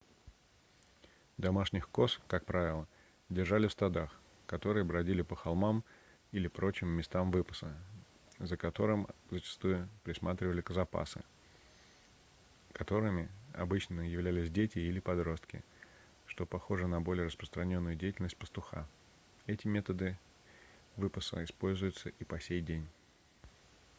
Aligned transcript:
домашних 1.37 1.87
коз 1.89 2.19
как 2.27 2.43
правило 2.45 2.87
держали 3.29 3.67
в 3.67 3.71
стадах 3.71 4.19
которые 4.47 4.83
бродили 4.83 5.21
по 5.21 5.35
холмам 5.35 5.83
или 6.31 6.47
прочим 6.47 6.87
местам 6.87 7.29
выпаса 7.31 7.77
за 8.39 8.57
которым 8.57 9.05
зачастую 9.29 9.87
присматривали 10.03 10.61
козопасы 10.61 11.21
которыми 12.73 13.29
обычно 13.53 14.01
являлись 14.01 14.49
дети 14.49 14.79
или 14.79 14.99
подростки 14.99 15.63
что 16.25 16.47
похоже 16.47 16.87
на 16.87 16.99
более 16.99 17.27
распространённую 17.27 17.95
деятельность 17.95 18.37
пастуха 18.37 18.87
эти 19.45 19.67
методы 19.67 20.17
выпаса 20.95 21.43
используются 21.43 22.09
и 22.09 22.23
по 22.23 22.39
сей 22.39 22.61
день 22.61 22.87